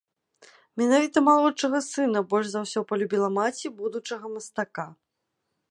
[0.81, 4.87] Менавіта малодшага сына больш за ўсё палюбіла маці будучага мастака.